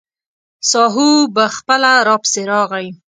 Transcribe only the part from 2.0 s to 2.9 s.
راپسې راغی.